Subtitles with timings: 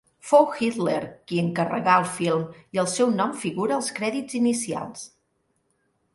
[0.27, 1.01] Fou Hitler
[1.31, 5.07] qui encarregà el film i el seu nom figura als crèdits inicials.